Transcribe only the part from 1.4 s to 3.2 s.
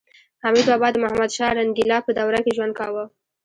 رنګیلا په دوره کې ژوند کاوه